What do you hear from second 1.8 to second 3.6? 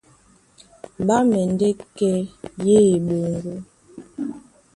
kɛ́ yé eɓoŋgó,